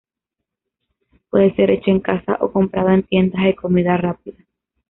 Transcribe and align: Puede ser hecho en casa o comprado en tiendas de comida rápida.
Puede 1.29 1.53
ser 1.53 1.69
hecho 1.69 1.91
en 1.91 1.99
casa 1.99 2.35
o 2.39 2.51
comprado 2.51 2.89
en 2.89 3.03
tiendas 3.03 3.43
de 3.43 3.53
comida 3.55 3.97
rápida. 3.97 4.43